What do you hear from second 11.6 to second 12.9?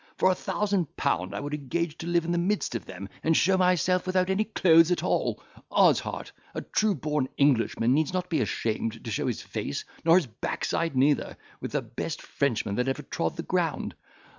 the best Frenchman that